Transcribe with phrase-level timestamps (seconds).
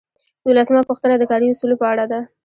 [0.47, 2.19] دولسمه پوښتنه د کاري اصولو په اړه ده.